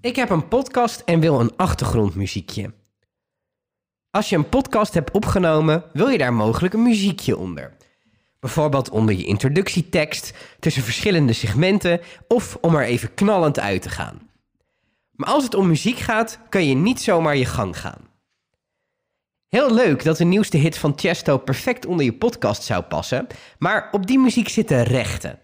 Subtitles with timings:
[0.00, 2.72] Ik heb een podcast en wil een achtergrondmuziekje.
[4.10, 7.76] Als je een podcast hebt opgenomen, wil je daar mogelijk een muziekje onder.
[8.40, 14.30] Bijvoorbeeld onder je introductietekst, tussen verschillende segmenten of om er even knallend uit te gaan.
[15.10, 18.08] Maar als het om muziek gaat, kan je niet zomaar je gang gaan.
[19.48, 23.26] Heel leuk dat de nieuwste hit van Chesto perfect onder je podcast zou passen,
[23.58, 25.38] maar op die muziek zitten rechten.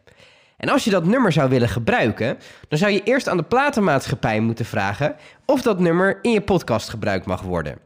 [0.57, 4.41] En als je dat nummer zou willen gebruiken, dan zou je eerst aan de platenmaatschappij
[4.41, 7.79] moeten vragen of dat nummer in je podcast gebruikt mag worden.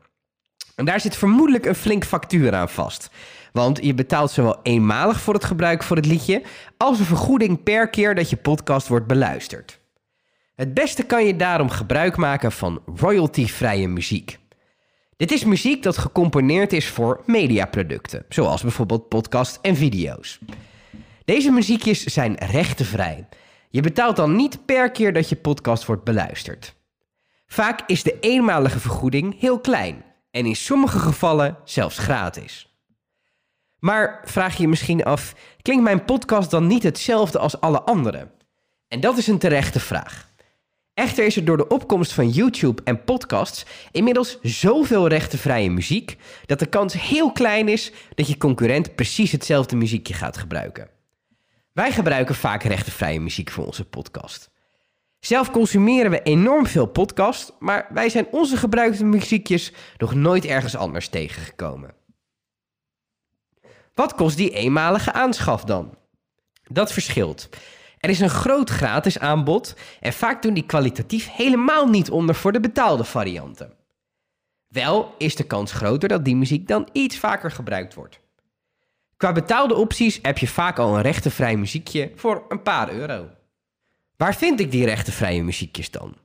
[0.77, 3.11] En daar zit vermoedelijk een flink factuur aan vast.
[3.53, 6.43] Want je betaalt zowel eenmalig voor het gebruik voor het liedje,
[6.77, 9.79] als een vergoeding per keer dat je podcast wordt beluisterd.
[10.55, 14.39] Het beste kan je daarom gebruik maken van royalty-vrije muziek.
[15.17, 20.39] Dit is muziek dat gecomponeerd is voor mediaproducten, zoals bijvoorbeeld podcast en video's.
[21.29, 23.29] Deze muziekjes zijn rechtenvrij.
[23.71, 26.75] Je betaalt dan niet per keer dat je podcast wordt beluisterd.
[27.47, 32.79] Vaak is de eenmalige vergoeding heel klein en in sommige gevallen zelfs gratis.
[33.79, 38.31] Maar vraag je je misschien af, klinkt mijn podcast dan niet hetzelfde als alle andere?
[38.89, 40.31] En dat is een terechte vraag.
[40.95, 46.59] Echter is er door de opkomst van YouTube en podcasts inmiddels zoveel rechtenvrije muziek dat
[46.59, 50.97] de kans heel klein is dat je concurrent precies hetzelfde muziekje gaat gebruiken.
[51.79, 54.51] Wij gebruiken vaak rechtenvrije muziek voor onze podcast.
[55.21, 60.77] Zelf consumeren we enorm veel podcast, maar wij zijn onze gebruikte muziekjes nog nooit ergens
[60.77, 61.95] anders tegengekomen.
[63.95, 65.99] Wat kost die eenmalige aanschaf dan?
[66.63, 67.49] Dat verschilt.
[67.99, 72.53] Er is een groot gratis aanbod en vaak doen die kwalitatief helemaal niet onder voor
[72.53, 73.73] de betaalde varianten.
[74.69, 78.21] Wel is de kans groter dat die muziek dan iets vaker gebruikt wordt.
[79.19, 83.29] Qua betaalde opties heb je vaak al een rechtenvrij muziekje voor een paar euro.
[84.17, 86.17] Waar vind ik die rechtenvrije muziekjes dan?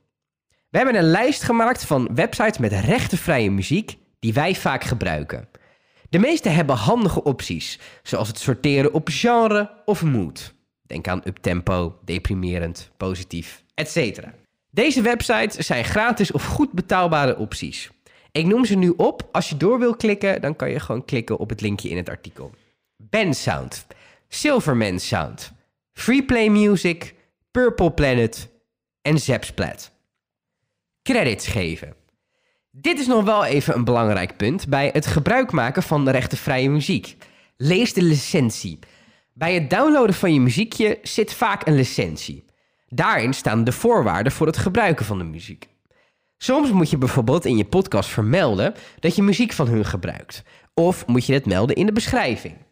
[0.68, 5.48] We hebben een lijst gemaakt van websites met rechtenvrije muziek die wij vaak gebruiken.
[6.08, 10.54] De meeste hebben handige opties, zoals het sorteren op genre of mood.
[10.82, 14.20] Denk aan uptempo, deprimerend, positief, etc.
[14.70, 17.90] Deze websites zijn gratis of goed betaalbare opties.
[18.32, 19.28] Ik noem ze nu op.
[19.32, 22.08] Als je door wil klikken, dan kan je gewoon klikken op het linkje in het
[22.08, 22.50] artikel.
[23.10, 23.86] Bensound,
[24.28, 25.52] Silverman Sound,
[25.92, 27.14] Freeplay Music,
[27.50, 28.48] Purple Planet
[29.02, 29.90] en Zapsplat.
[31.02, 31.94] Credits geven.
[32.70, 37.16] Dit is nog wel even een belangrijk punt bij het gebruik maken van rechtenvrije muziek.
[37.56, 38.78] Lees de licentie.
[39.32, 42.44] Bij het downloaden van je muziekje zit vaak een licentie.
[42.88, 45.68] Daarin staan de voorwaarden voor het gebruiken van de muziek.
[46.36, 50.42] Soms moet je bijvoorbeeld in je podcast vermelden dat je muziek van hun gebruikt.
[50.74, 52.63] Of moet je het melden in de beschrijving.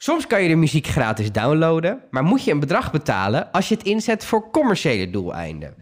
[0.00, 3.74] Soms kan je de muziek gratis downloaden, maar moet je een bedrag betalen als je
[3.74, 5.74] het inzet voor commerciële doeleinden.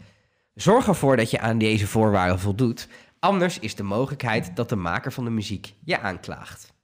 [0.54, 2.88] Zorg ervoor dat je aan deze voorwaarden voldoet,
[3.18, 6.74] anders is de mogelijkheid dat de maker van de muziek je aanklaagt.